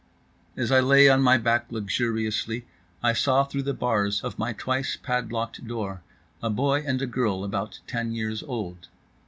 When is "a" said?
6.41-6.49, 7.03-7.05